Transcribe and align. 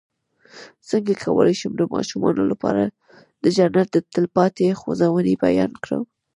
څنګه 0.89 1.13
کولی 1.23 1.53
شم 1.59 1.73
د 1.77 1.83
ماشومانو 1.95 2.43
لپاره 2.51 2.83
د 3.43 3.45
جنت 3.57 3.87
د 3.91 3.97
تل 4.13 4.25
پاتې 4.35 4.65
ځوانۍ 5.01 5.33
بیان 5.45 5.71
کړم 5.83 6.03